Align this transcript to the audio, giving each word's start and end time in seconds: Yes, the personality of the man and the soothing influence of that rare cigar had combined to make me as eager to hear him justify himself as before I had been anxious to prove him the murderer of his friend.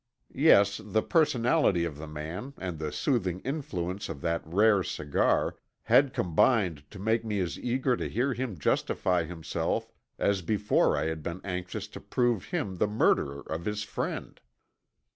Yes, 0.33 0.81
the 0.83 1.03
personality 1.03 1.85
of 1.85 1.99
the 1.99 2.07
man 2.07 2.55
and 2.57 2.79
the 2.79 2.91
soothing 2.91 3.39
influence 3.41 4.09
of 4.09 4.21
that 4.21 4.41
rare 4.43 4.81
cigar 4.81 5.57
had 5.83 6.11
combined 6.11 6.89
to 6.89 6.97
make 6.97 7.23
me 7.23 7.39
as 7.39 7.59
eager 7.59 7.95
to 7.95 8.09
hear 8.09 8.33
him 8.33 8.57
justify 8.57 9.25
himself 9.25 9.91
as 10.17 10.41
before 10.41 10.97
I 10.97 11.05
had 11.05 11.21
been 11.21 11.39
anxious 11.43 11.87
to 11.89 11.99
prove 12.01 12.45
him 12.45 12.77
the 12.77 12.87
murderer 12.87 13.41
of 13.41 13.65
his 13.65 13.83
friend. 13.83 14.41